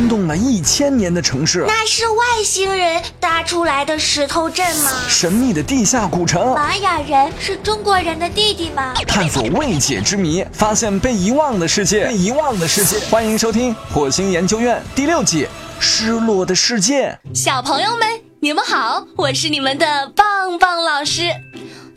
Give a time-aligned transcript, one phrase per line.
[0.00, 1.62] 惊动了一千年的城市。
[1.68, 4.90] 那是外星人搭出来的石头镇吗？
[5.10, 6.54] 神秘的地下古城。
[6.54, 8.94] 玛雅人是中国人的弟弟吗？
[9.06, 12.06] 探索未解之谜，发现被遗忘的世界。
[12.06, 15.44] 被遗忘的世界，欢迎收听《火星研究院》第六季
[15.78, 17.10] 《失落的世界》。
[17.34, 18.08] 小朋友们，
[18.40, 21.30] 你们好，我是你们的棒棒老师。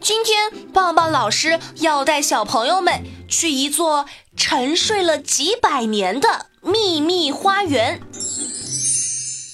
[0.01, 8.00] 今天，棒棒老师要带小朋友们去一座沉睡了几百年的秘密花园。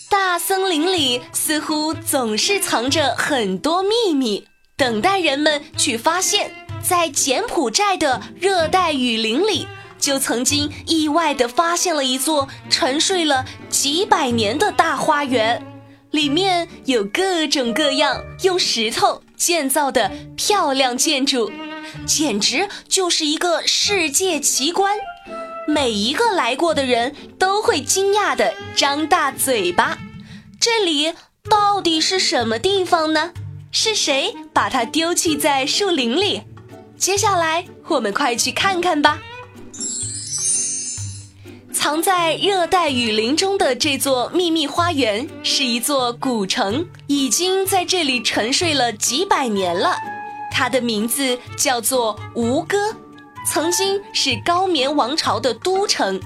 [0.10, 4.48] 大森林里似乎总是藏着很多秘密，
[4.78, 6.52] 等待人们去发现。
[6.82, 9.68] 在柬埔寨的热带雨林里，
[10.00, 15.62] 就曾经意外地发现了一座沉睡了几百年的大花园，
[16.12, 21.52] 里面有各种各样用石头建造的漂亮建筑，
[22.06, 24.98] 简直就是一个世界奇观。
[25.70, 30.00] 每一个来过的人都会惊讶的张大嘴巴。
[30.60, 31.14] 这里
[31.48, 33.32] 到底是什么地方呢？
[33.72, 36.42] 是谁把它丢弃在树林里？
[36.98, 39.20] 接下来，我们快去看看吧。
[41.72, 49.96] 藏在热带雨林中的这座秘密花园是一座古城，已经在这里沉睡了几百年了。
[50.52, 52.94] 它的名字叫做吴哥，
[53.52, 56.22] 曾经是高棉王朝的都城。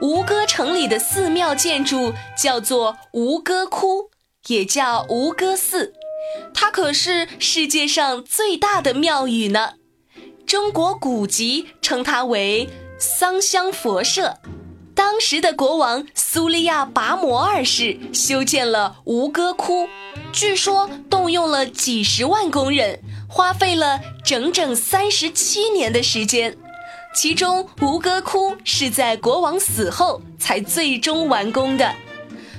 [0.00, 4.10] 吴哥城里的寺庙建筑叫做吴哥窟，
[4.46, 5.92] 也叫吴哥寺，
[6.54, 9.74] 它可是世界上最大的庙宇呢。
[10.46, 14.38] 中国古籍称它为桑香佛社。
[14.94, 19.86] 当时的国王苏利亚拔摩二世修建了吴哥窟，
[20.32, 26.56] 据说动用了几十万工人，花费了整整三十七年的时间。
[27.14, 31.94] 其中吴哥窟是在国王死后才最终完工的。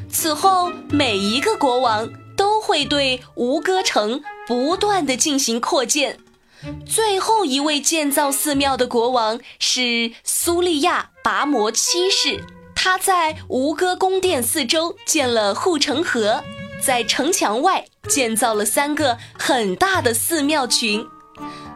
[0.10, 6.20] 此后每一个国王都会对吴哥城不断的进行扩建。
[6.86, 12.44] 最后一位建造寺庙的国王是苏利亚拔摩七世，
[12.76, 16.44] 他在吴哥宫殿四周建了护城河，
[16.82, 21.06] 在城墙外建造了三个很大的寺庙群。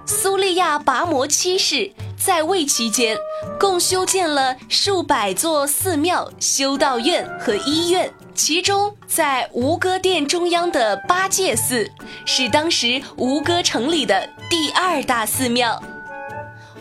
[0.06, 3.18] 苏利亚拔摩七世在位期间，
[3.60, 8.12] 共修建了数百座寺庙、修道院和医院。
[8.36, 11.90] 其中，在吴哥殿中央的八戒寺
[12.26, 15.82] 是当时吴哥城里的第二大寺庙。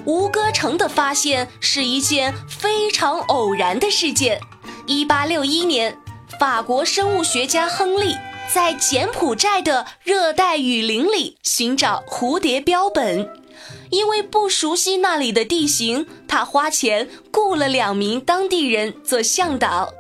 [0.05, 4.41] 吴哥城的发现是一件非常偶然的事件。
[4.87, 5.97] 一八六一年，
[6.43, 8.17] 法国生物学家亨利
[8.53, 13.31] 在柬埔寨的热带雨林里寻找蝴蝶标本，
[13.91, 19.95] 因为不熟悉那里的地形，他花钱雇了两名当地人做向导。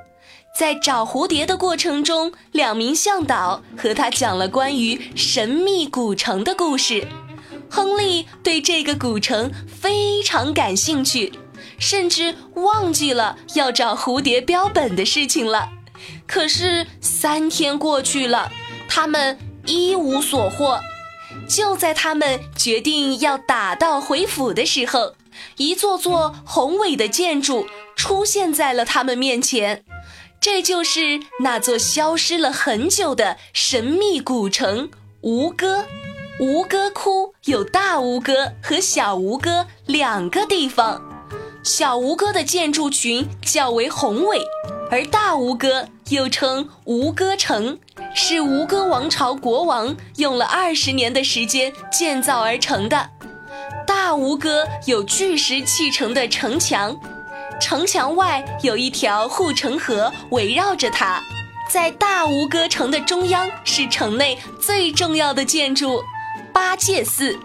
[0.58, 7.06] 在找蝴蝶的过程中，两名向导和他讲了关于神秘古城的故事。
[7.70, 11.32] 亨利对这个古城非常感兴趣，
[11.78, 15.68] 甚至忘记了要找蝴蝶标本的事情了。
[16.26, 18.50] 可是三天过去了，
[18.88, 20.80] 他们一无所获。
[21.48, 25.14] 就在他们决定要打道回府的时候，
[25.56, 27.66] 一座座宏伟的建筑
[27.96, 29.84] 出现在了他们面前。
[30.40, 34.90] 这就是那座消失了很久的神秘古城
[35.20, 35.86] 吴哥。
[36.40, 41.00] 吴哥窟有大吴哥和小吴哥两个地方。
[41.62, 44.40] 小吴哥的建筑群较为宏伟，
[44.90, 47.78] 而大吴哥又称吴哥城，
[48.14, 53.08] 是吴哥王朝国王用了二十年的时间建造而成的。
[53.86, 56.94] 大吴哥有巨石砌成的城墙。
[57.58, 61.22] 城墙外有一条护城河围绕着它，
[61.70, 66.02] 在大吴哥城的中央是城内最重要的建筑——
[66.52, 67.38] 八戒寺。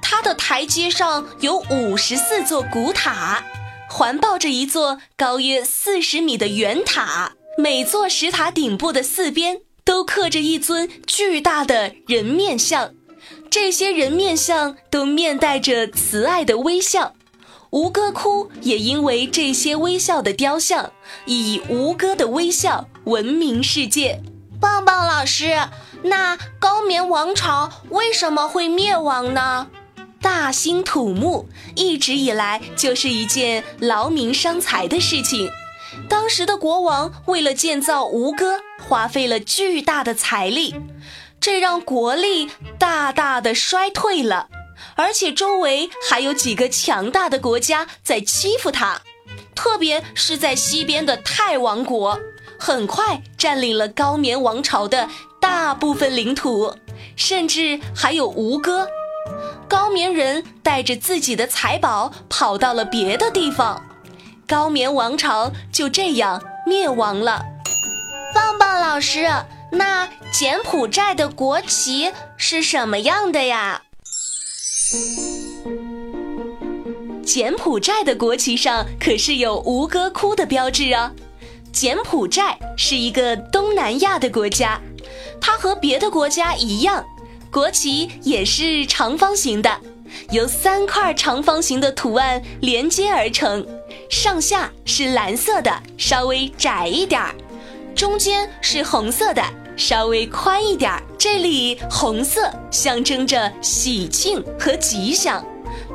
[0.00, 3.42] 它的台阶上有五十四座古塔，
[3.90, 7.32] 环抱着一座高约四十米的圆塔。
[7.60, 12.94] 每座石塔顶部的四边都刻着一尊巨大的人面像，
[13.50, 17.16] 这些人面像都面带着慈爱的微笑。
[17.70, 20.92] 吴哥窟也因为这些微笑的雕像，
[21.26, 24.22] 以吴哥的微笑闻名世界。
[24.60, 25.58] 棒棒老师，
[26.04, 29.66] 那高棉王朝为什么会灭亡呢？
[30.22, 35.50] 大兴土木一直以来就是一件劳民伤财的事情。
[36.08, 40.74] 当时的国王为了建造吴哥，花费了巨大的财力，
[41.40, 44.48] 这让国力大大的衰退了。
[44.94, 49.02] 而且周围还有几个强大的国家在欺负他，
[49.54, 52.18] 特别是在西边的泰王国，
[52.58, 55.08] 很快占领了高棉王朝的
[55.40, 56.74] 大部分领土，
[57.16, 58.88] 甚至还有吴哥。
[59.68, 63.84] 高棉人带着自己的财宝跑到了别的地方，
[64.48, 67.44] 高棉王朝就这样灭亡了。
[68.34, 69.28] 棒棒老师，
[69.70, 73.82] 那柬埔寨的国旗是什么样的呀？
[77.22, 81.10] 柬埔寨的国旗上可是有吴哥窟的标志哦。
[81.70, 84.80] 柬埔寨是一个东南亚的国家，
[85.38, 87.04] 它和别的国家一样，
[87.50, 89.78] 国旗也是长方形的，
[90.30, 93.64] 由三块长方形的图案连接而成，
[94.08, 97.34] 上下是蓝色的，稍微窄一点儿，
[97.94, 99.42] 中间是红色的，
[99.76, 101.02] 稍微宽一点儿。
[101.18, 105.44] 这里红色象征着喜庆和吉祥。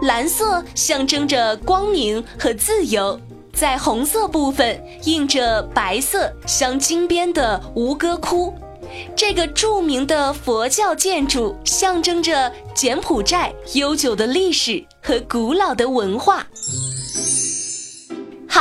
[0.04, 3.20] 蓝色象征着光明和自由，
[3.52, 8.54] 在红色部分印着白色镶金边的吴哥窟，
[9.16, 16.46] 这个著名的佛教建筑象征着柬埔寨悠久的历史和古老的文化。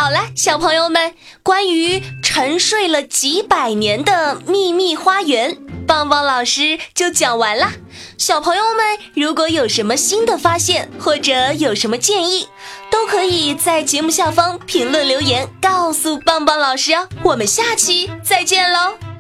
[0.03, 1.15] 好了，小朋友们，
[1.45, 5.57] 关于沉睡了几百年的秘密花园，
[5.87, 7.71] 棒棒老师就讲完了。
[8.19, 12.49] 小朋友们，如果有什么新的发现，或者有什么建议，
[12.91, 17.09] 都可以在节目下方评论留言告诉棒棒老师哦。
[17.23, 19.12] 我们下期再见喽！